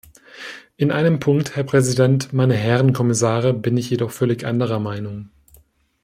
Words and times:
In 0.77 0.91
einem 0.91 1.19
Punkt, 1.19 1.55
Herr 1.55 1.63
Präsident, 1.63 2.33
meine 2.33 2.55
Herren 2.55 2.91
Kommissare, 2.91 3.53
bin 3.53 3.77
ich 3.77 3.87
jedoch 3.91 4.09
völlig 4.09 4.47
anderer 4.47 4.79
Meinung. 4.79 5.29